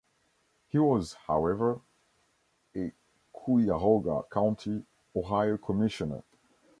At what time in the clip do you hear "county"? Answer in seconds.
4.31-4.83